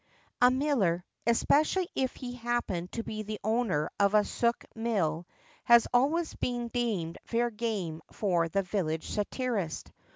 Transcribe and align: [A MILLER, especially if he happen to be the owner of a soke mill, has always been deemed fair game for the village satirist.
[A 0.41 0.49
MILLER, 0.49 1.05
especially 1.27 1.87
if 1.93 2.15
he 2.15 2.33
happen 2.33 2.87
to 2.87 3.03
be 3.03 3.21
the 3.21 3.39
owner 3.43 3.91
of 3.99 4.15
a 4.15 4.23
soke 4.25 4.65
mill, 4.73 5.27
has 5.65 5.87
always 5.93 6.33
been 6.33 6.69
deemed 6.69 7.19
fair 7.25 7.51
game 7.51 8.01
for 8.11 8.49
the 8.49 8.63
village 8.63 9.11
satirist. 9.11 9.91